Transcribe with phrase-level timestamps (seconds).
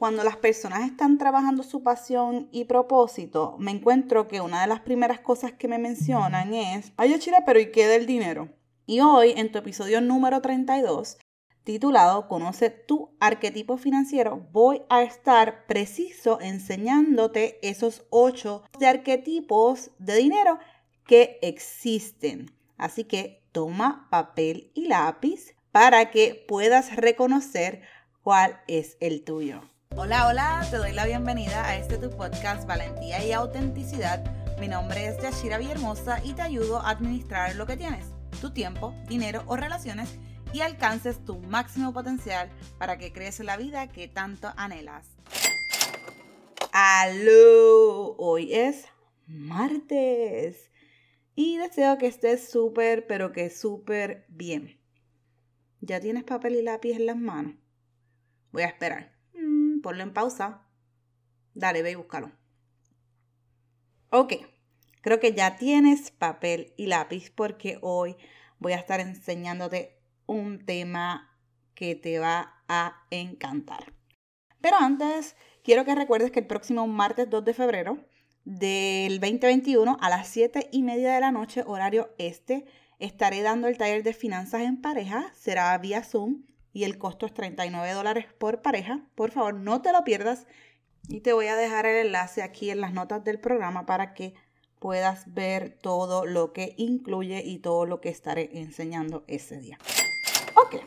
[0.00, 4.80] cuando las personas están trabajando su pasión y propósito, me encuentro que una de las
[4.80, 8.48] primeras cosas que me mencionan es, ay, Chira, pero ¿y qué del dinero?
[8.86, 11.18] Y hoy, en tu episodio número 32,
[11.64, 20.16] titulado Conoce tu arquetipo financiero, voy a estar preciso enseñándote esos ocho de arquetipos de
[20.16, 20.58] dinero
[21.04, 22.50] que existen.
[22.78, 27.82] Así que toma papel y lápiz para que puedas reconocer
[28.22, 29.69] cuál es el tuyo.
[29.96, 34.24] Hola, hola, te doy la bienvenida a este tu podcast Valentía y Autenticidad.
[34.60, 38.06] Mi nombre es Yashira Villahermosa y te ayudo a administrar lo que tienes,
[38.40, 40.16] tu tiempo, dinero o relaciones
[40.52, 45.08] y alcances tu máximo potencial para que crees la vida que tanto anhelas.
[46.72, 48.14] ¡Aló!
[48.16, 48.86] Hoy es
[49.26, 50.70] martes
[51.34, 54.80] y deseo que estés súper, pero que súper bien.
[55.80, 57.56] ¿Ya tienes papel y lápiz en las manos?
[58.52, 59.19] Voy a esperar
[59.82, 60.62] ponlo en pausa.
[61.54, 62.32] Dale, ve y búscalo.
[64.10, 64.34] Ok,
[65.02, 68.16] creo que ya tienes papel y lápiz porque hoy
[68.58, 71.36] voy a estar enseñándote un tema
[71.74, 73.92] que te va a encantar.
[74.60, 77.98] Pero antes, quiero que recuerdes que el próximo martes 2 de febrero
[78.44, 82.66] del 2021 a las 7 y media de la noche, horario este,
[82.98, 85.32] estaré dando el taller de finanzas en pareja.
[85.34, 86.42] Será vía Zoom
[86.72, 89.00] y el costo es 39 dólares por pareja.
[89.14, 90.46] Por favor, no te lo pierdas
[91.08, 94.34] y te voy a dejar el enlace aquí en las notas del programa para que
[94.78, 99.78] puedas ver todo lo que incluye y todo lo que estaré enseñando ese día.
[100.56, 100.82] Ok.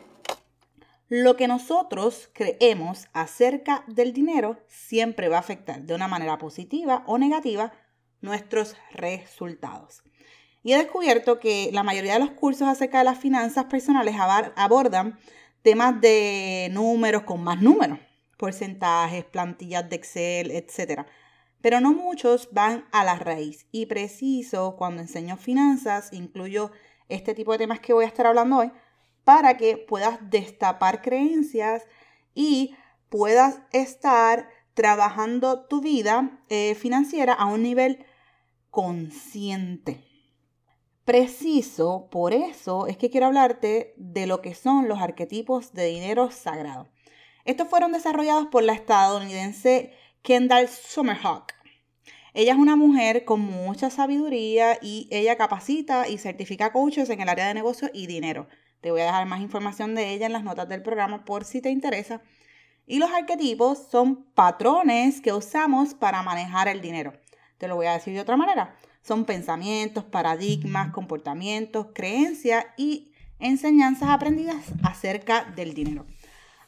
[1.08, 7.04] Lo que nosotros creemos acerca del dinero siempre va a afectar de una manera positiva
[7.06, 7.72] o negativa
[8.20, 10.02] nuestros resultados.
[10.62, 14.16] Y he descubierto que la mayoría de los cursos acerca de las finanzas personales
[14.56, 15.18] abordan
[15.64, 17.98] temas de números con más números,
[18.36, 21.06] porcentajes, plantillas de Excel, etc.
[21.62, 23.66] Pero no muchos van a la raíz.
[23.72, 26.70] Y preciso, cuando enseño finanzas, incluyo
[27.08, 28.72] este tipo de temas que voy a estar hablando hoy,
[29.24, 31.84] para que puedas destapar creencias
[32.34, 32.76] y
[33.08, 38.04] puedas estar trabajando tu vida eh, financiera a un nivel
[38.70, 40.03] consciente
[41.04, 46.30] preciso, por eso es que quiero hablarte de lo que son los arquetipos de dinero
[46.30, 46.88] sagrado.
[47.44, 49.92] Estos fueron desarrollados por la estadounidense
[50.22, 51.52] Kendall Summerhawk.
[52.32, 57.28] Ella es una mujer con mucha sabiduría y ella capacita y certifica coaches en el
[57.28, 58.48] área de negocio y dinero.
[58.80, 61.60] Te voy a dejar más información de ella en las notas del programa por si
[61.60, 62.22] te interesa.
[62.86, 67.12] Y los arquetipos son patrones que usamos para manejar el dinero.
[67.58, 68.76] Te lo voy a decir de otra manera.
[69.04, 76.06] Son pensamientos, paradigmas, comportamientos, creencias y enseñanzas aprendidas acerca del dinero.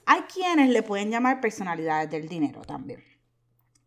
[0.05, 3.03] Hay quienes le pueden llamar personalidades del dinero también.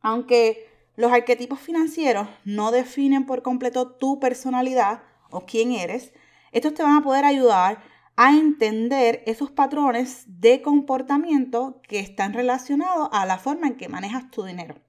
[0.02, 6.12] Aunque los arquetipos financieros no definen por completo tu personalidad o quién eres,
[6.52, 7.84] estos te van a poder ayudar
[8.16, 14.32] a entender esos patrones de comportamiento que están relacionados a la forma en que manejas
[14.32, 14.89] tu dinero.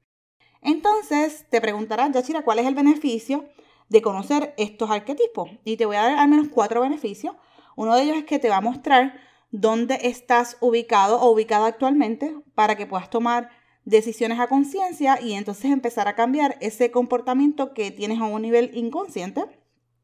[0.62, 3.46] Entonces te preguntarás, Yachira, ¿cuál es el beneficio
[3.88, 5.50] de conocer estos arquetipos?
[5.64, 7.34] Y te voy a dar al menos cuatro beneficios.
[7.76, 9.14] Uno de ellos es que te va a mostrar
[9.50, 13.50] dónde estás ubicado o ubicada actualmente para que puedas tomar
[13.84, 18.70] decisiones a conciencia y entonces empezar a cambiar ese comportamiento que tienes a un nivel
[18.74, 19.44] inconsciente.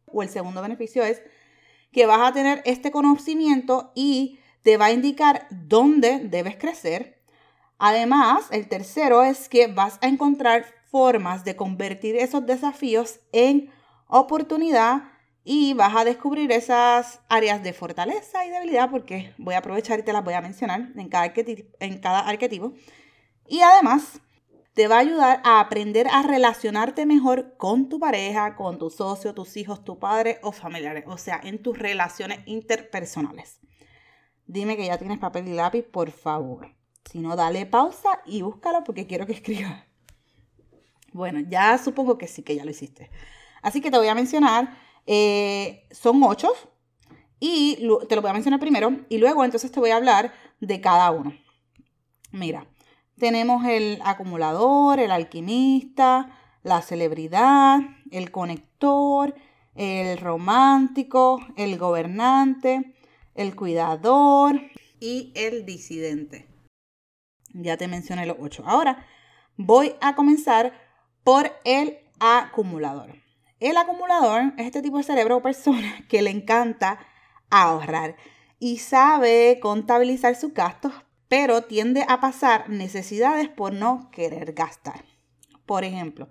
[0.07, 1.23] O el segundo beneficio es
[1.93, 7.16] que vas a tener este conocimiento y te va a indicar dónde debes crecer
[7.79, 13.71] Además, el tercero es que vas a encontrar formas de convertir esos desafíos en
[14.09, 15.05] oportunidad
[15.45, 20.03] y vas a descubrir esas áreas de fortaleza y debilidad porque voy a aprovechar y
[20.03, 22.73] te las voy a mencionar en cada, arquetipo, en cada arquetipo.
[23.47, 24.21] Y además
[24.75, 29.35] te va a ayudar a aprender a relacionarte mejor con tu pareja, con tu socio,
[29.35, 33.61] tus hijos, tu padre o familiares, o sea, en tus relaciones interpersonales.
[34.47, 36.76] Dime que ya tienes papel y lápiz, por favor.
[37.11, 39.85] Si no, dale pausa y búscalo porque quiero que escriba.
[41.13, 43.11] Bueno, ya supongo que sí, que ya lo hiciste.
[43.63, 44.77] Así que te voy a mencionar,
[45.07, 46.53] eh, son ocho
[47.41, 47.77] y
[48.09, 51.11] te lo voy a mencionar primero y luego entonces te voy a hablar de cada
[51.11, 51.35] uno.
[52.33, 52.67] Mira,
[53.19, 57.81] tenemos el acumulador, el alquimista, la celebridad,
[58.11, 59.35] el conector,
[59.75, 62.95] el romántico, el gobernante,
[63.35, 64.61] el cuidador
[65.01, 66.56] y el disidente.
[67.59, 68.63] Ya te mencioné los ocho.
[68.67, 69.07] Ahora
[69.57, 70.73] voy a comenzar
[71.25, 73.15] por el acumulador.
[73.61, 76.99] El acumulador es este tipo de cerebro o persona que le encanta
[77.51, 78.17] ahorrar
[78.59, 80.93] y sabe contabilizar sus gastos,
[81.29, 85.05] pero tiende a pasar necesidades por no querer gastar.
[85.65, 86.29] Por ejemplo,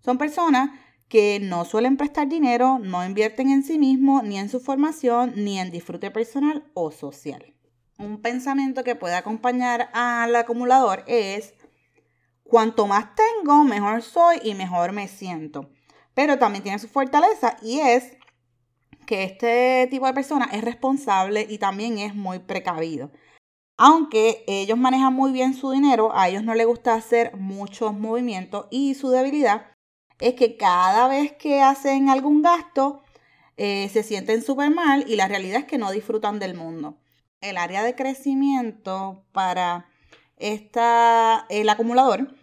[0.00, 0.70] son personas
[1.08, 5.58] que no suelen prestar dinero, no invierten en sí mismos, ni en su formación, ni
[5.58, 7.54] en disfrute personal o social.
[8.00, 11.52] Un pensamiento que puede acompañar al acumulador es,
[12.44, 15.68] cuanto más tengo, mejor soy y mejor me siento.
[16.14, 18.16] Pero también tiene su fortaleza y es
[19.06, 23.10] que este tipo de persona es responsable y también es muy precavido.
[23.76, 28.66] Aunque ellos manejan muy bien su dinero, a ellos no les gusta hacer muchos movimientos
[28.70, 29.66] y su debilidad
[30.20, 33.02] es que cada vez que hacen algún gasto
[33.58, 36.99] eh, se sienten súper mal y la realidad es que no disfrutan del mundo.
[37.40, 39.86] El área de crecimiento para
[40.36, 42.34] esta, el acumulador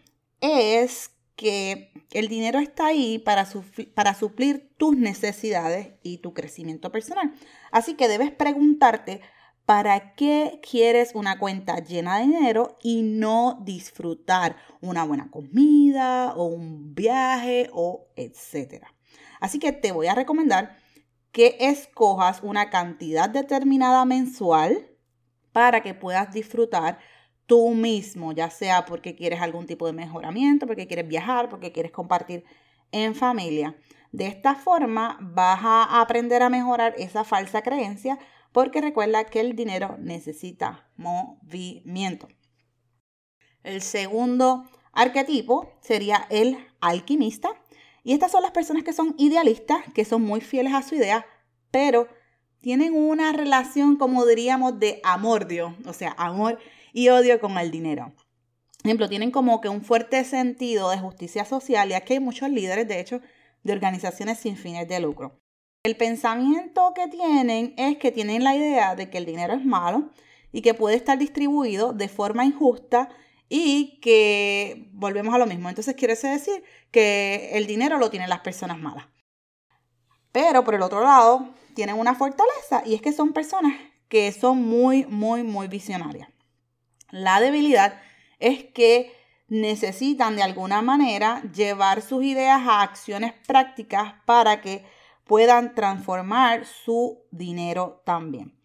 [0.42, 3.48] es que el dinero está ahí para,
[3.94, 7.34] para suplir tus necesidades y tu crecimiento personal.
[7.72, 9.22] Así que debes preguntarte
[9.68, 16.46] ¿Para qué quieres una cuenta llena de dinero y no disfrutar una buena comida o
[16.46, 18.96] un viaje o etcétera?
[19.42, 20.78] Así que te voy a recomendar
[21.34, 24.87] que escojas una cantidad determinada mensual
[25.58, 27.00] para que puedas disfrutar
[27.48, 31.92] tú mismo, ya sea porque quieres algún tipo de mejoramiento, porque quieres viajar, porque quieres
[31.92, 32.44] compartir
[32.92, 33.76] en familia.
[34.12, 38.20] De esta forma vas a aprender a mejorar esa falsa creencia
[38.52, 42.28] porque recuerda que el dinero necesita movimiento.
[43.64, 47.50] El segundo arquetipo sería el alquimista.
[48.04, 51.26] Y estas son las personas que son idealistas, que son muy fieles a su idea,
[51.72, 52.08] pero
[52.62, 56.60] tienen una relación, como diríamos, de amor-dio, o sea, amor
[56.94, 58.14] y odio con el dinero.
[58.82, 62.50] Por ejemplo, tienen como que un fuerte sentido de justicia social y aquí hay muchos
[62.50, 63.22] líderes, de hecho,
[63.64, 65.40] de organizaciones sin fines de lucro.
[65.84, 70.10] El pensamiento que tienen es que tienen la idea de que el dinero es malo
[70.52, 73.10] y que puede estar distribuido de forma injusta
[73.50, 75.70] y que volvemos a lo mismo.
[75.70, 79.06] Entonces quiere decir que el dinero lo tienen las personas malas.
[80.32, 83.72] Pero por el otro lado, tienen una fortaleza y es que son personas
[84.10, 86.28] que son muy, muy, muy visionarias.
[87.12, 88.02] La debilidad
[88.40, 89.14] es que
[89.48, 94.84] necesitan de alguna manera llevar sus ideas a acciones prácticas para que
[95.24, 98.60] puedan transformar su dinero también.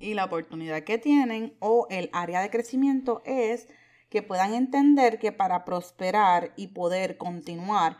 [0.00, 3.68] Y la oportunidad que tienen o el área de crecimiento es
[4.10, 7.98] que puedan entender que para prosperar y poder continuar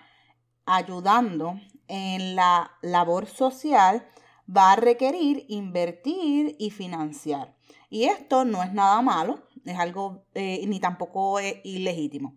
[0.66, 4.04] ayudando en la labor social
[4.48, 7.54] va a requerir invertir y financiar.
[7.90, 12.34] Y esto no es nada malo, es algo eh, ni tampoco es ilegítimo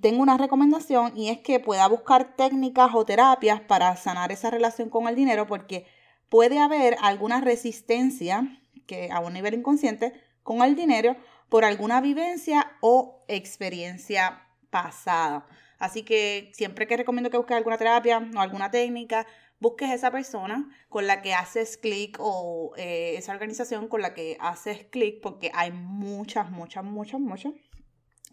[0.00, 4.88] tengo una recomendación y es que pueda buscar técnicas o terapias para sanar esa relación
[4.88, 5.86] con el dinero porque
[6.28, 11.16] puede haber alguna resistencia que a un nivel inconsciente con el dinero
[11.48, 15.46] por alguna vivencia o experiencia pasada.
[15.78, 19.26] Así que siempre que recomiendo que busques alguna terapia o alguna técnica,
[19.60, 24.36] busques esa persona con la que haces clic o eh, esa organización con la que
[24.40, 27.52] haces clic porque hay muchas, muchas, muchas, muchas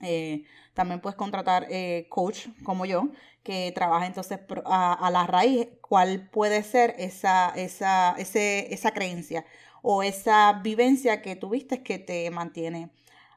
[0.01, 0.43] eh,
[0.73, 3.09] también puedes contratar eh, coach como yo,
[3.43, 9.45] que trabaja entonces a, la raíz cuál puede ser esa, esa, esa creencia
[9.81, 12.89] o esa vivencia que tuviste que te mantiene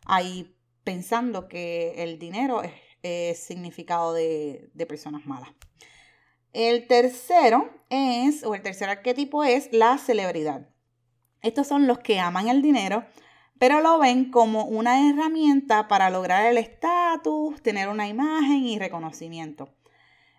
[0.06, 2.72] ahí pensando que el dinero es,
[3.38, 5.50] significado de, de personas malas.
[6.56, 10.70] El tercero es, o el tercer arquetipo es la celebridad.
[11.42, 13.04] Estos son los que aman el dinero,
[13.58, 19.68] pero lo ven como una herramienta para lograr el estatus, tener una imagen y reconocimiento.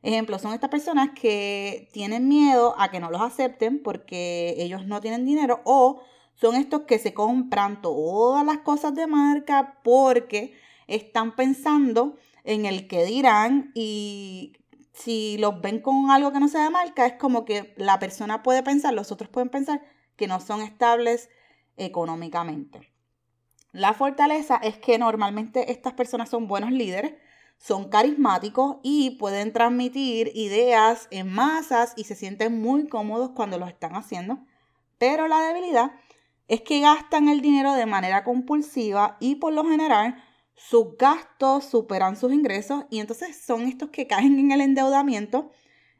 [0.02, 5.02] Ejemplo, son estas personas que tienen miedo a que no los acepten porque ellos no
[5.02, 6.02] tienen dinero o
[6.34, 10.56] son estos que se compran todas las cosas de marca porque
[10.88, 14.54] están pensando en el que dirán y
[14.98, 18.42] si los ven con algo que no sea de marca es como que la persona
[18.42, 19.82] puede pensar, los otros pueden pensar
[20.16, 21.30] que no son estables
[21.78, 22.92] económicamente.
[23.72, 27.14] La fortaleza es que normalmente estas personas son buenos líderes,
[27.58, 33.68] son carismáticos y pueden transmitir ideas en masas y se sienten muy cómodos cuando lo
[33.68, 34.40] están haciendo.
[34.98, 35.92] Pero la debilidad
[36.48, 40.24] es que gastan el dinero de manera compulsiva y por lo general
[40.58, 45.52] sus gastos superan sus ingresos y entonces son estos que caen en el endeudamiento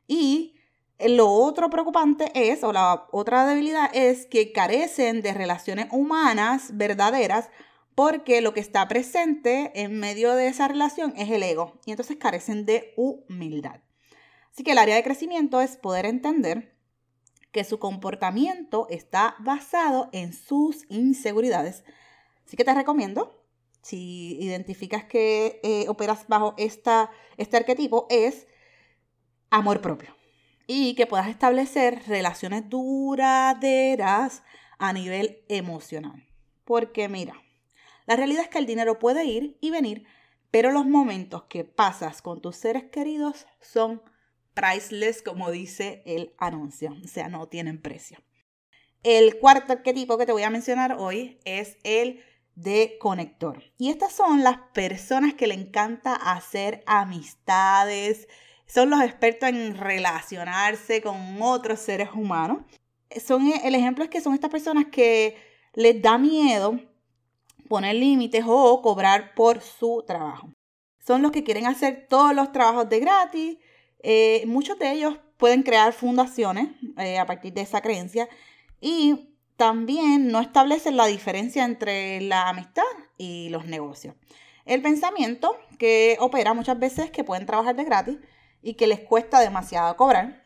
[0.08, 0.56] y
[1.00, 7.50] lo otro preocupante es, o la otra debilidad es que carecen de relaciones humanas verdaderas
[7.94, 12.18] porque lo que está presente en medio de esa relación es el ego y entonces
[12.18, 13.82] carecen de humildad.
[14.52, 16.76] Así que el área de crecimiento es poder entender
[17.52, 21.84] que su comportamiento está basado en sus inseguridades
[22.48, 23.37] Así que te recomiendo,
[23.88, 28.46] si identificas que eh, operas bajo esta, este arquetipo, es
[29.50, 30.14] amor propio.
[30.68, 34.44] Y que puedas establecer relaciones duraderas
[34.78, 36.28] a nivel emocional.
[36.66, 37.42] Porque mira,
[38.08, 40.06] la realidad es que el dinero puede ir y venir,
[40.52, 44.02] pero los momentos que pasas con tus seres queridos son
[44.54, 48.18] priceless, como dice el anuncio, o sea, no tienen precio.
[49.04, 52.22] El cuarto arquetipo que te voy a mencionar hoy es el
[52.58, 53.64] de conector.
[53.78, 58.28] Y estas son las personas que le encanta hacer amistades,
[58.66, 62.64] son los expertos en relacionarse con otros seres humanos.
[63.24, 65.38] Son, el ejemplo es que son estas personas que
[65.74, 66.80] les da miedo
[67.70, 70.52] poner límites o cobrar por su trabajo.
[71.00, 73.58] Son los que quieren hacer todos los trabajos de gratis.
[74.00, 78.28] Eh, muchos de ellos pueden crear fundaciones eh, a partir de esa creencia
[78.82, 82.84] y también no establecen la diferencia entre la amistad
[83.18, 84.16] y los negocios.
[84.66, 88.18] El pensamiento que opera muchas veces que pueden trabajar de gratis
[88.62, 90.44] y que les cuesta demasiado cobrar,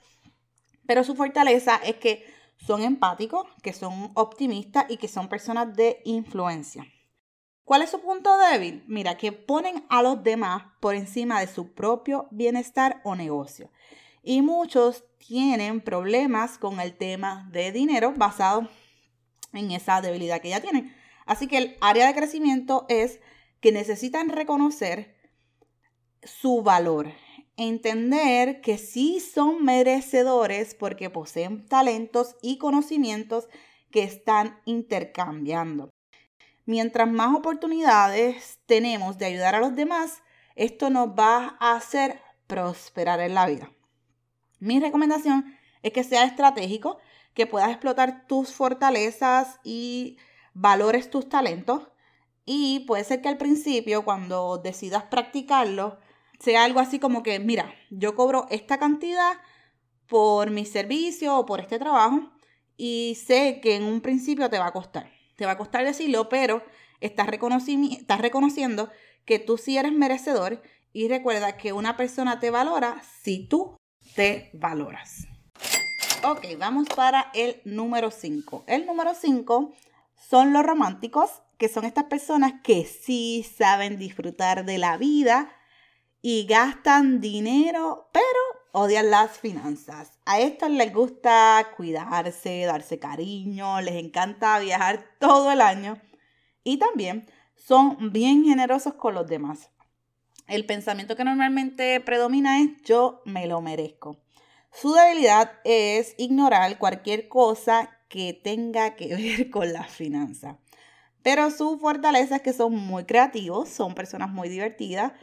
[0.87, 2.25] pero su fortaleza es que
[2.55, 6.85] son empáticos, que son optimistas y que son personas de influencia.
[7.65, 8.83] ¿Cuál es su punto débil?
[8.87, 13.71] Mira, que ponen a los demás por encima de su propio bienestar o negocio.
[14.23, 18.69] Y muchos tienen problemas con el tema de dinero basado
[19.53, 20.95] en esa debilidad que ya tienen.
[21.25, 23.19] Así que el área de crecimiento es
[23.59, 25.15] que necesitan reconocer
[26.23, 27.11] su valor,
[27.57, 33.47] entender que sí son merecedores porque poseen talentos y conocimientos
[33.91, 35.89] que están intercambiando.
[36.65, 40.21] Mientras más oportunidades tenemos de ayudar a los demás,
[40.55, 43.71] esto nos va a hacer prosperar en la vida.
[44.59, 46.99] Mi recomendación es que sea estratégico
[47.33, 50.17] que puedas explotar tus fortalezas y
[50.53, 51.87] valores tus talentos.
[52.45, 55.99] Y puede ser que al principio, cuando decidas practicarlo,
[56.39, 59.37] sea algo así como que, mira, yo cobro esta cantidad
[60.07, 62.31] por mi servicio o por este trabajo
[62.75, 65.11] y sé que en un principio te va a costar.
[65.35, 66.63] Te va a costar decirlo, pero
[66.99, 68.89] estás, estás reconociendo
[69.23, 70.61] que tú sí eres merecedor
[70.93, 73.77] y recuerda que una persona te valora si tú
[74.15, 75.30] te valoras.
[76.23, 78.65] Ok, vamos para el número 5.
[78.67, 79.73] El número 5
[80.29, 85.51] son los románticos, que son estas personas que sí saben disfrutar de la vida
[86.21, 88.27] y gastan dinero, pero
[88.71, 90.19] odian las finanzas.
[90.25, 95.99] A estos les gusta cuidarse, darse cariño, les encanta viajar todo el año
[96.63, 97.25] y también
[97.55, 99.71] son bien generosos con los demás.
[100.45, 104.17] El pensamiento que normalmente predomina es yo me lo merezco.
[104.73, 110.57] Su debilidad es ignorar cualquier cosa que tenga que ver con la finanza.
[111.23, 115.13] Pero su fortaleza es que son muy creativos, son personas muy divertidas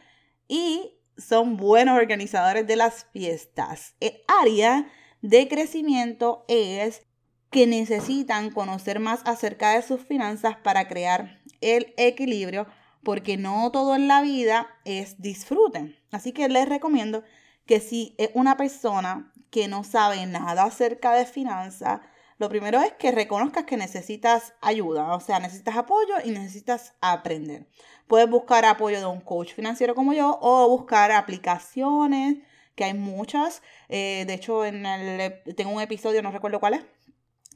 [0.47, 3.95] y son buenos organizadores de las fiestas.
[4.01, 4.89] El área
[5.23, 7.03] de crecimiento es
[7.51, 12.67] que necesitan conocer más acerca de sus finanzas para crear el equilibrio,
[13.03, 15.97] porque no todo en la vida es disfruten.
[16.13, 17.25] Así que les recomiendo
[17.67, 22.01] que si es una persona que no sabe nada acerca de finanzas,
[22.39, 27.67] lo primero es que reconozcas que necesitas ayuda, o sea, necesitas apoyo y necesitas aprender.
[28.07, 32.37] Puedes buscar apoyo de un coach financiero como yo o buscar aplicaciones,
[32.77, 33.61] que hay muchas.
[33.89, 36.85] Eh, de hecho, en el, tengo un episodio, no recuerdo cuál es,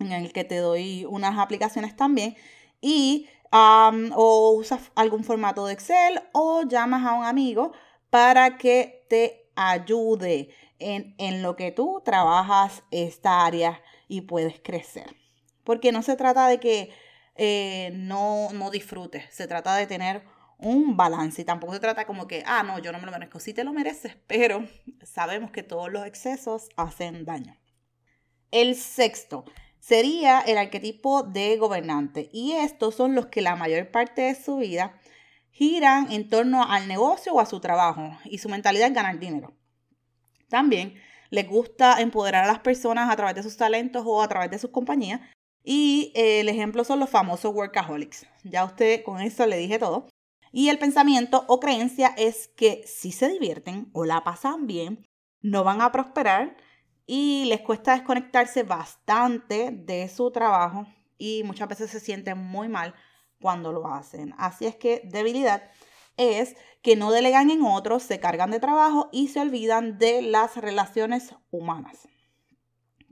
[0.00, 2.36] en el que te doy unas aplicaciones también.
[2.80, 7.72] Y o usas algún formato de Excel o llamas a un amigo
[8.10, 10.48] para que te ayude
[10.82, 15.16] en, lo que tú trabajas esta área y puedes crecer.
[15.64, 16.90] Porque no se trata de que
[17.36, 20.24] eh, no, no disfrutes, se trata de tener
[20.58, 23.40] un balance y tampoco se trata como que, ah, no, yo no me lo merezco,
[23.40, 24.66] sí te lo mereces, pero
[25.02, 27.56] sabemos que todos los excesos hacen daño.
[28.50, 29.44] El sexto
[29.80, 34.58] sería el arquetipo de gobernante y estos son los que la mayor parte de su
[34.58, 34.94] vida
[35.50, 39.54] giran en torno al negocio o a su trabajo y su mentalidad es ganar dinero.
[40.52, 44.50] También les gusta empoderar a las personas a través de sus talentos o a través
[44.50, 45.22] de sus compañías.
[45.64, 48.26] Y eh, el ejemplo son los famosos workaholics.
[48.44, 50.08] Ya usted con eso le dije todo.
[50.52, 55.06] Y el pensamiento o creencia es que si se divierten o la pasan bien,
[55.40, 56.58] no van a prosperar
[57.06, 62.94] y les cuesta desconectarse bastante de su trabajo y muchas veces se sienten muy mal
[63.40, 64.34] cuando lo hacen.
[64.36, 65.62] Así es que debilidad
[66.16, 70.56] es que no delegan en otros, se cargan de trabajo y se olvidan de las
[70.56, 72.08] relaciones humanas.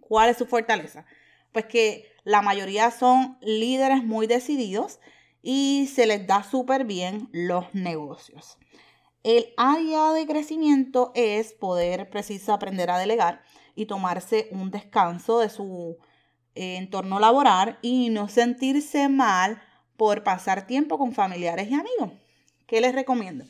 [0.00, 1.04] ¿Cuál es su fortaleza?
[1.52, 4.98] Pues que la mayoría son líderes muy decididos
[5.42, 8.58] y se les da súper bien los negocios.
[9.22, 13.42] El área de crecimiento es poder preciso aprender a delegar
[13.74, 15.98] y tomarse un descanso de su
[16.54, 19.62] eh, entorno laboral y no sentirse mal
[19.96, 22.19] por pasar tiempo con familiares y amigos.
[22.70, 23.44] ¿Qué les recomiendo?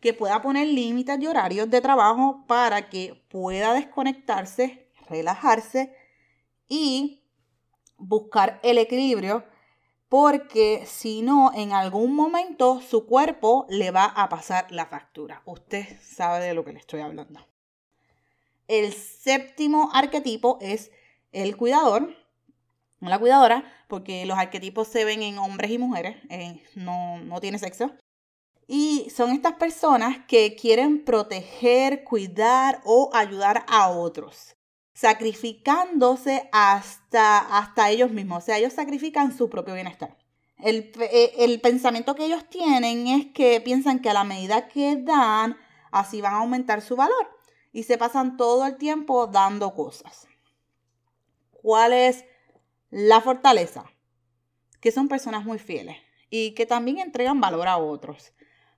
[0.00, 5.94] Que pueda poner límites de horarios de trabajo para que pueda desconectarse, relajarse
[6.68, 7.22] y
[7.98, 9.44] buscar el equilibrio
[10.08, 15.42] porque si no, en algún momento su cuerpo le va a pasar la factura.
[15.44, 17.46] Usted sabe de lo que le estoy hablando.
[18.68, 20.90] El séptimo arquetipo es
[21.32, 22.16] el cuidador,
[23.00, 27.58] la cuidadora, porque los arquetipos se ven en hombres y mujeres, eh, no, no tiene
[27.58, 27.92] sexo.
[28.66, 34.56] Y son estas personas que quieren proteger, cuidar o ayudar a otros
[35.02, 38.42] sacrificándose hasta, hasta ellos mismos.
[38.42, 40.16] O sea, ellos sacrifican su propio bienestar.
[40.58, 44.94] El, eh, el, pensamiento que ellos tienen es que piensan que a la medida que
[44.96, 45.56] dan,
[45.90, 47.36] así van a aumentar su valor.
[47.72, 50.28] Y se pasan todo el tiempo dando cosas.
[51.50, 52.24] ¿Cuál es
[52.90, 53.84] la fortaleza?
[54.80, 55.96] Que son personas muy fieles
[56.30, 58.32] y que también entregan valor a otros.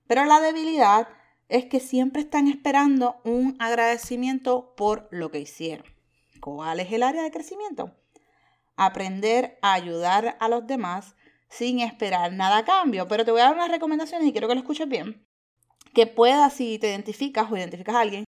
[0.07, 1.07] Pero la debilidad
[1.49, 5.85] es que siempre están esperando un agradecimiento por lo que hicieron.
[6.39, 7.91] ¿Cuál es el área de crecimiento?
[8.75, 11.15] Aprender a ayudar a los demás
[11.49, 13.07] sin esperar nada a cambio.
[13.07, 15.25] Pero te voy a dar unas recomendaciones y quiero que lo escuches bien.
[15.93, 18.25] Que puedas, si te identificas o identificas a alguien,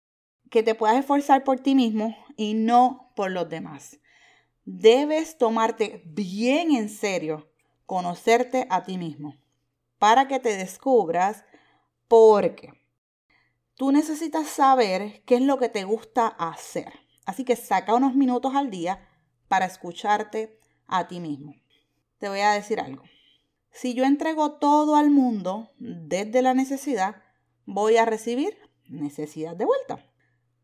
[0.51, 4.01] que te puedas esforzar por ti mismo y no por los demás.
[4.65, 7.51] Debes tomarte bien en serio
[7.87, 9.37] conocerte a ti mismo
[9.99, 11.45] para que te descubras
[12.11, 12.73] porque
[13.77, 16.93] tú necesitas saber qué es lo que te gusta hacer.
[17.25, 19.09] Así que saca unos minutos al día
[19.47, 21.55] para escucharte a ti mismo.
[22.19, 23.05] Te voy a decir algo.
[23.71, 27.23] Si yo entrego todo al mundo desde la necesidad,
[27.65, 28.59] voy a recibir
[28.89, 30.05] necesidad de vuelta.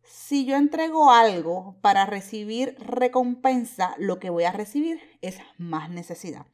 [0.03, 6.45] Si yo entrego algo para recibir recompensa, lo que voy a recibir es más necesidad.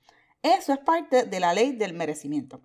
[0.42, 2.60] Eso es parte de la ley del merecimiento.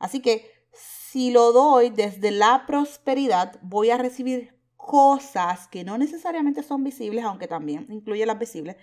[0.00, 6.62] Así que si lo doy desde la prosperidad, voy a recibir cosas que no necesariamente
[6.62, 8.76] son visibles, aunque también incluye las visibles,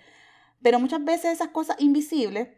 [0.62, 2.48] pero muchas veces esas cosas invisibles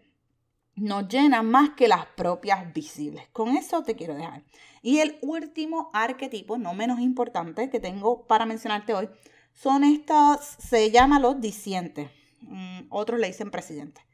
[0.75, 3.29] nos llenan más que las propias visibles.
[3.33, 4.45] Con eso te quiero dejar.
[4.81, 9.09] Y el último arquetipo, no menos importante, que tengo para mencionarte hoy,
[9.53, 12.11] son estas, se llaman los disientes.
[12.40, 14.05] Mm, otros le dicen presidentes.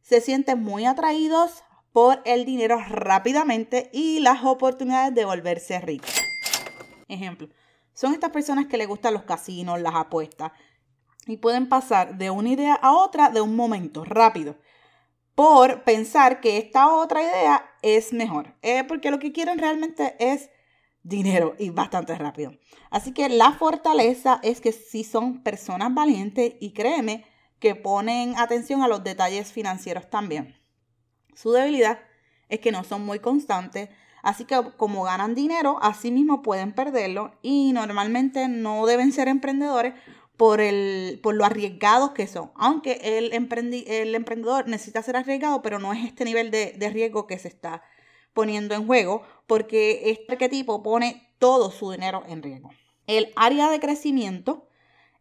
[0.00, 1.64] Se sienten muy atraídos
[1.96, 6.10] por el dinero rápidamente y las oportunidades de volverse ricos.
[7.08, 7.48] Ejemplo,
[7.94, 10.52] son estas personas que les gustan los casinos, las apuestas,
[11.26, 14.58] y pueden pasar de una idea a otra de un momento, rápido,
[15.34, 20.50] por pensar que esta otra idea es mejor, eh, porque lo que quieren realmente es
[21.02, 22.52] dinero y bastante rápido.
[22.90, 27.24] Así que la fortaleza es que si son personas valientes y créeme
[27.58, 30.65] que ponen atención a los detalles financieros también.
[31.36, 32.00] Su debilidad
[32.48, 33.88] es que no son muy constantes,
[34.26, 39.94] Así que como ganan dinero, así mismo pueden perderlo y normalmente no deben ser emprendedores
[40.36, 42.50] por, el, por lo arriesgados que son.
[42.56, 47.28] Aunque el, el emprendedor necesita ser arriesgado, pero no es este nivel de, de riesgo
[47.28, 47.84] que se está
[48.32, 52.70] poniendo en juego, porque este arquetipo pone todo su dinero en riesgo.
[53.06, 54.66] El área de crecimiento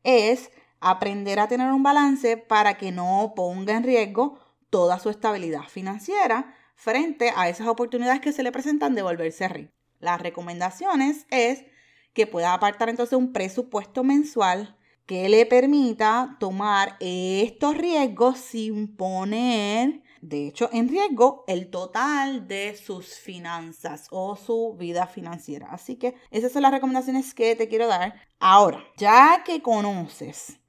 [0.04, 0.50] es
[0.80, 4.40] aprender a tener un balance para que no ponga en riesgo
[4.76, 9.72] toda su estabilidad financiera frente a esas oportunidades que se le presentan de volverse rico.
[10.02, 11.64] Las recomendaciones es
[12.12, 20.02] que pueda apartar entonces un presupuesto mensual que le permita tomar estos riesgos sin poner,
[20.20, 25.68] de hecho, en riesgo el total de sus finanzas o su vida financiera.
[25.72, 28.14] Así que esas son las recomendaciones que te quiero dar.
[28.40, 30.60] Ahora, ya que conoces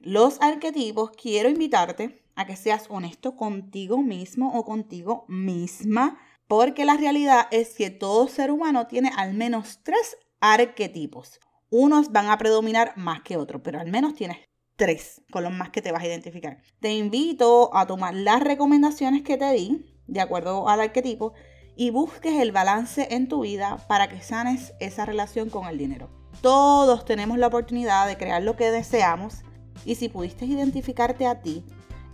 [0.00, 6.18] los arquetipos, quiero invitarte a que seas honesto contigo mismo o contigo misma,
[6.48, 11.40] porque la realidad es que todo ser humano tiene al menos tres arquetipos.
[11.70, 14.38] Unos van a predominar más que otros, pero al menos tienes
[14.76, 16.58] tres con los más que te vas a identificar.
[16.80, 21.32] Te invito a tomar las recomendaciones que te di de acuerdo al arquetipo
[21.76, 26.10] y busques el balance en tu vida para que sanes esa relación con el dinero.
[26.40, 29.42] Todos tenemos la oportunidad de crear lo que deseamos
[29.84, 31.64] y si pudiste identificarte a ti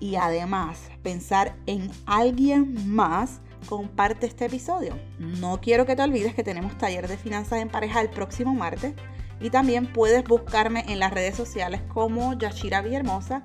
[0.01, 4.99] y además pensar en alguien más, comparte este episodio.
[5.19, 8.95] No quiero que te olvides que tenemos taller de finanzas en pareja el próximo martes
[9.41, 13.45] y también puedes buscarme en las redes sociales como Yashira Villahermosa.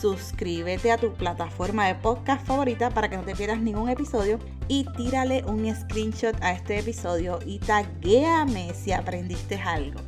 [0.00, 4.86] Suscríbete a tu plataforma de podcast favorita para que no te pierdas ningún episodio y
[4.96, 10.00] tírale un screenshot a este episodio y taguéame si aprendiste algo.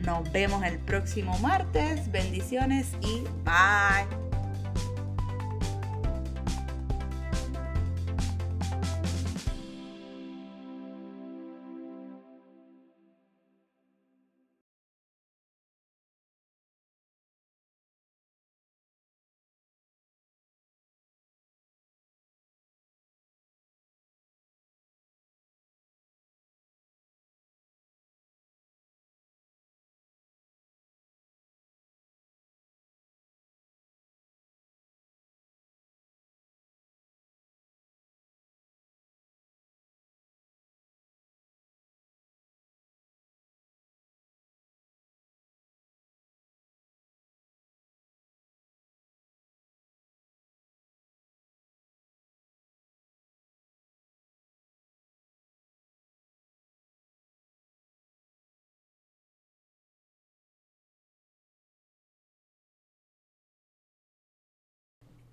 [0.00, 2.10] Nos vemos el próximo martes.
[2.10, 4.31] Bendiciones y bye.